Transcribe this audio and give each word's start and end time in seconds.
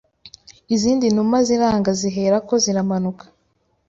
Izindi 0.75 1.05
numa 1.15 1.37
zirangaZihera 1.47 2.37
ko 2.47 2.53
ziramanuka 2.63 3.25